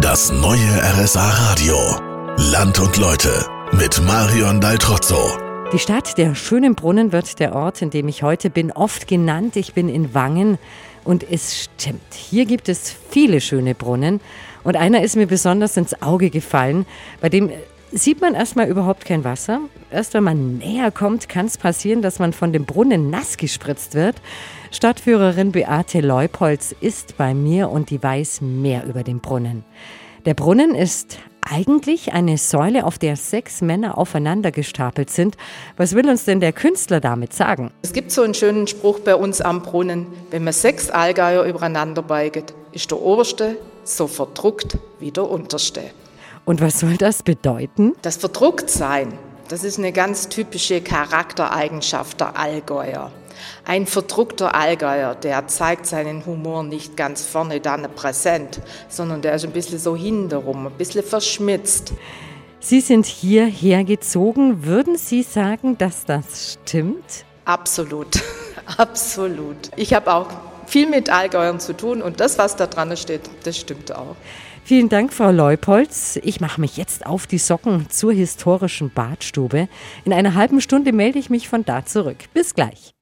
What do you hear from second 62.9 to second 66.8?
hierher gezogen. Würden Sie sagen, dass das